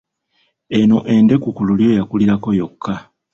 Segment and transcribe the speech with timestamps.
[0.77, 2.93] Eno endeku ku lulyo yakulirako yokka.